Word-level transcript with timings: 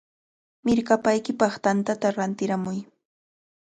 ¡Mirkapaykipaq 0.65 1.53
tantata 1.63 2.07
rantiramuy! 2.17 2.77